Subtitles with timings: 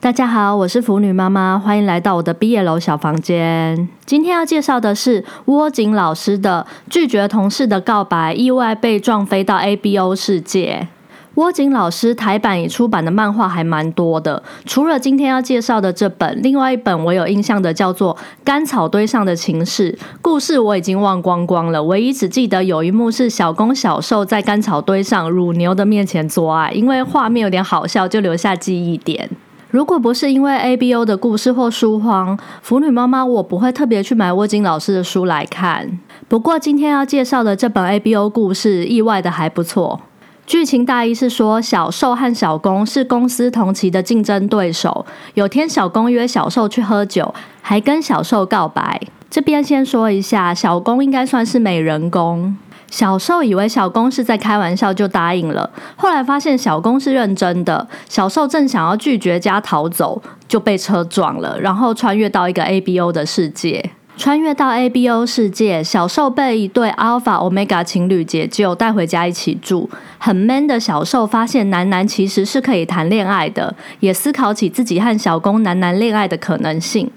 [0.00, 3.88] 大家好，我是腐女妈妈，欢迎来到我的毕业楼小房间。
[4.06, 10.86] 今天要介绍的是窝井老师的拒绝同事的告白，意外被撞飞到 ABO 世界。
[11.34, 19.90] 窝井老师台版已出版的漫画还蛮多的，除了今天要介绍的这本，另外一本我有印象的叫做《干草堆上的情事》，
[20.22, 29.28] 故事我已经忘光光了，唯一只记得有一幕是小公小受在干草堆上乳牛的面前做爱，因为画面有点好笑，就留下记忆点。
[29.70, 35.98] 如果不是因为 A B O 的故事或书荒，腐女妈妈我不会特别去买沃金老师的书来看。
[36.26, 40.00] 不过今天要介绍的这本 A B O 故事，意外的还不错。
[40.46, 45.04] 剧情大意是说，小受和小公是公司同期的竞争对手。
[45.34, 48.98] 有天，小公约小受去喝酒，还跟小受告白。
[49.28, 52.56] 这边先说一下，小公应该算是美人公。
[52.90, 55.68] 小受以为小公是在开玩笑，就答应了。
[55.96, 63.90] 后来发现小公是认真的，小受正想要拒绝加逃走，就被车撞了，然后穿越到一个 ABO 的世界。
[64.16, 69.88] 穿越到 ABO 世界，小受被一对 Alpha Omega 情侣解救，带回家一起住。
[70.18, 77.08] 很 man 的小受发现男男其实是可以谈恋爱的，也思考起自己和小公男男恋爱的可能性。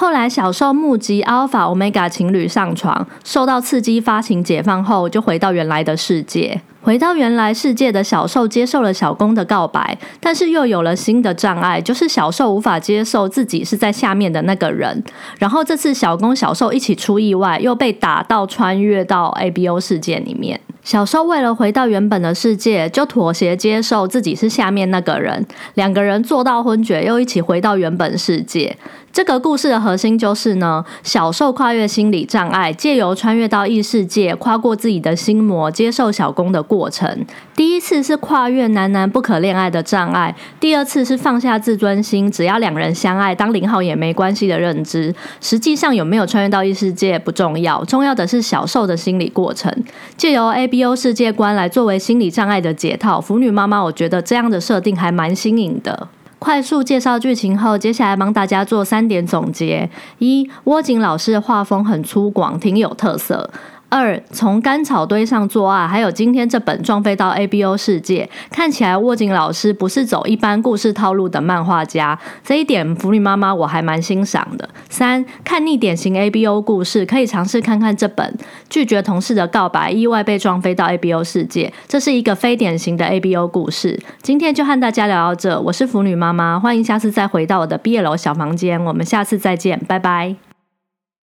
[0.00, 6.62] 后来，小受目击 Alpha Omega 情侣上床，受到刺激发情解放后，就回到原来的世界。
[6.80, 15.04] 回到原来世界的小受接受了小公的告白，但是又有了新的障碍，就是小受无法接受自己是在下面的那个人。
[15.38, 20.58] 然后这次小公小受一起出意外，又被打到穿越到 ABO 世界里面。
[20.82, 25.46] 小受为了回到原本的世界，就妥协接受自己是下面那个人。
[25.74, 28.74] 两个人做到昏厥，又一起回到原本世界。
[29.12, 37.26] 这个故事的核心就是呢，小受跨越心理障碍，借由穿越到异世界，跨过自己的心魔，接受小公的过程。
[37.56, 45.12] 第一次是跨越男男不可恋爱的障碍，第二次是放下自尊心，只要两人相爱，当零号也没关系的认知。
[45.40, 49.70] 实际上有没有穿越到异世界不重要，重要的是小受的心理过程。
[50.16, 56.08] 借由 ABO 世界观来作为心理障碍的解套，腐女妈妈，我觉得这样的设定还蛮新颖的。
[56.40, 63.48] 快速介绍剧情后，接下来帮大家做三点总结：一，窝井老师的画风很粗犷，挺有特色。
[63.90, 74.68] 二从干草堆上作案，还有今天这本撞飞到 ABO 世界，看起来沃井老师不是走一般故事套路的漫画家，这一点福利妈妈我还蛮欣赏的。
[74.88, 84.00] 三看腻典型 ABO 故事，可以尝试看看这本拒绝同事的告白，意外被撞飞到 ABO 世界，这是一个非典型的 ABO 故事。
[84.22, 90.49] 今天就和大家聊到这，我是腐女妈妈，欢迎下次再回到我的毕业楼小房间，我们下次再见，拜拜。